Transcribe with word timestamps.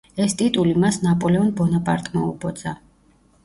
ეს 0.23 0.33
ტიტული 0.37 0.71
მას 0.83 0.97
ნაპოლეონ 1.03 1.53
ბონაპარტმა 1.61 2.27
უბოძა. 2.33 2.79